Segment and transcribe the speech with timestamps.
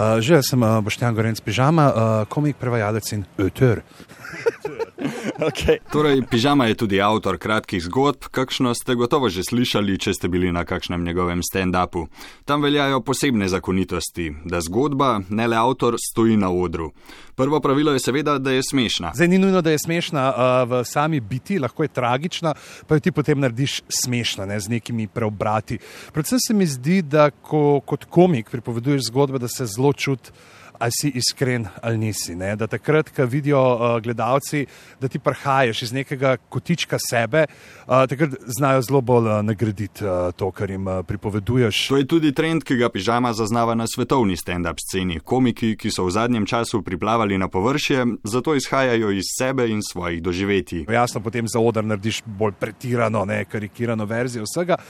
[0.00, 3.84] Uh, že sem uh, Boštjan Gorenc Pižama, uh, komik, prevajalec in öter.
[5.40, 5.78] Okay.
[5.92, 10.52] Torej, Pižama je tudi avtor kratkih zgodb, kakšno ste gotovo že slišali, če ste bili
[10.52, 12.10] na kakšnem njegovem stand-upu.
[12.44, 16.90] Tam veljajo posebne zakonitosti, da zgodba, ne le avtor, stoji na odru.
[17.40, 19.14] Prvo pravilo je seveda, da je smešna.
[19.16, 22.54] Zdaj ni nujno, da je smešna uh, v sami biti, lahko je tragična,
[22.86, 25.80] pa jo ti potem narediš smešna ne, z nekimi preobrati.
[26.12, 30.92] Predvsem se mi zdi, da ko, kot komik pripoveduješ zgodbe, da se zelo čutiš ali
[31.00, 32.34] si iskren ali nisi.
[32.34, 32.56] Ne?
[32.56, 34.66] Da takrat, ko vidijo uh, gledalci,
[35.00, 40.32] da ti prihajaš iz nekega kotička sebe, uh, takrat znajo zelo bolj uh, nagraditi uh,
[40.36, 41.86] to, kar jim uh, pripoveduješ.
[41.88, 45.20] To je tudi trend, ki ga pižama zaznava na svetovni stand-up sceni.
[45.20, 50.22] Komiki, ki so v zadnjem času priplavali na površje, zato izhajajo iz sebe in svojih
[50.22, 50.86] doživetij.
[50.88, 54.80] Jasno, potem za odr narediš bolj pretirano, ne karikirano verzijo vsega.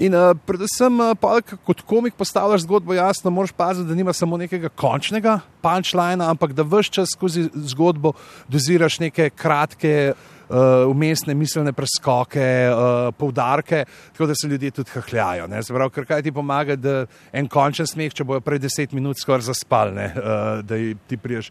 [0.00, 4.68] In uh, predvsem, uh, kot komik postavljaš zgodbo jasno, moraš paziti, da nima samo nekega
[4.68, 8.14] končnega punčline, ampak da vse čas skozi zgodbo
[8.48, 10.14] doziraš neke kratke.
[10.84, 15.46] Umestne miselne preskoke, uh, poudarke, tako da se ljudje tudi hahljajo.
[15.72, 19.46] Prav, ker kaj ti pomaga, da en končen smeh, če bojo prej deset minut skoraj
[19.48, 20.76] zaspali, uh, da
[21.08, 21.48] ti priješ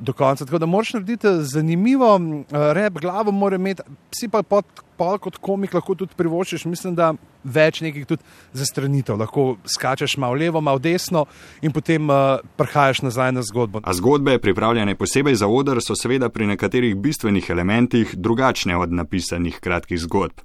[0.00, 0.44] do konca.
[0.44, 3.82] Tako da moraš narediti zanimivo, uh, rep glavo mora imeti,
[4.14, 4.64] si pa pod,
[4.96, 6.64] pol kot komik lahko tudi privoščiš.
[6.64, 7.12] Mislim, da
[7.44, 8.24] več nekih tudi
[8.56, 9.18] zastranitev.
[9.20, 11.26] Lahko skačeš malo levo, malo desno
[11.62, 13.84] in potem uh, prihajaš nazaj na zgodbo.
[13.84, 19.60] A zgodbe, pripravljene posebej za odr, so seveda pri nekaterih bistvenih elementih drugačne od napisanih
[19.60, 20.44] kratkih zgodb.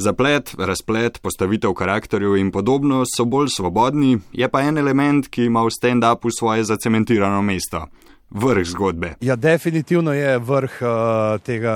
[0.00, 5.60] Zaplet, razplet, postavitev karakterjev in podobno so bolj svobodni, je pa en element, ki ima
[5.66, 7.84] v stand-upu svoje zacementirano mesto
[8.30, 9.14] vrh zgodbe.
[9.20, 10.88] Ja, definitivno je vrh uh,
[11.42, 11.74] tega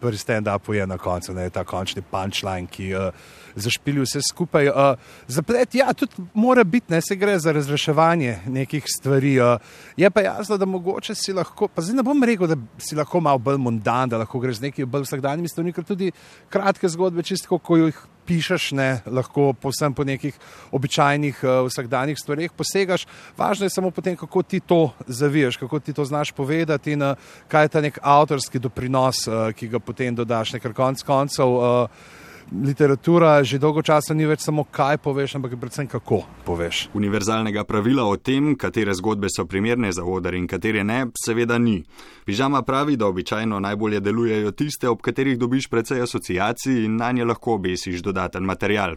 [0.00, 3.10] pri stand-upu na koncu, ne, ta končni punčline, ki uh,
[3.54, 4.68] zašpili vse skupaj.
[4.68, 9.40] Uh, zaplet, ja, tudi mora biti, ne se gre za razreševanje nekih stvari.
[9.40, 9.58] Uh,
[9.96, 13.20] je pa jasno, da mogoče si lahko, pa zdaj ne bom rekel, da si lahko
[13.20, 16.10] malo bolj mundan, da lahko greš z nekimi bolj vsakdanjimi stvarmi, ker tudi
[16.50, 20.34] kratke zgodbe, čisto ko jih pišeš, ne, lahko povsem po nekih
[20.72, 23.06] običajnih uh, vsakdanjih stvareh posegaš.
[23.38, 27.16] Važno je samo potem, kako ti to zaviješ, kako ti to znaš povedati in uh,
[27.48, 31.56] kaj je ta nek avtorski doprinos, uh, ki ga potem dodaš, ker konc koncev.
[31.56, 32.22] Uh,
[32.52, 36.88] literatura že dolgo časa ni več samo kaj poveš, ampak predvsem kako poveš.
[36.94, 41.82] Univerzalnega pravila o tem, katere zgodbe so primerne za odr in katere ne, seveda ni.
[42.24, 47.24] Pižama pravi, da običajno najbolje delujejo tiste, ob katerih dobiš precej asociacij in na nje
[47.24, 48.96] lahko obesiš dodaten material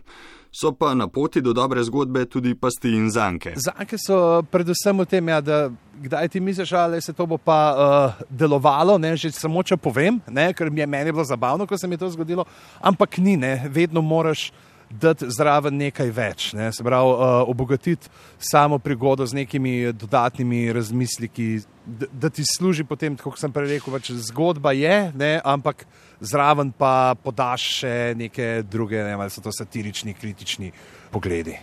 [0.57, 3.53] so pa na poti do dobre zgodbe tudi pasti in zanke.
[3.55, 5.69] Zanke so predvsem v tem, ja, da
[6.01, 10.17] kdaj ti misliš, ali se to bo pa uh, delovalo, ne, že samo če povem,
[10.27, 12.45] ne, ker mi je meni bilo zabavno, ko se mi je to zgodilo,
[12.81, 14.51] ampak ni, ne, vedno moraš
[14.89, 16.69] dati zraven nekaj več, ne?
[16.71, 18.09] se pravi, uh, obogatiti
[18.39, 21.47] samo prigodo z nekimi dodatnimi razmisliki,
[21.85, 25.33] da, ti služi potem, kot sem prej rekel, več zgodba je, ne?
[25.43, 25.85] ampak
[26.21, 30.71] zraven pa podaš še neke druge, ne vem, ali so to satirični, kritični
[31.11, 31.57] pogledi.